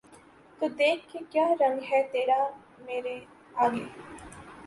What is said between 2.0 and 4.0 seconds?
تیرا مرے آگے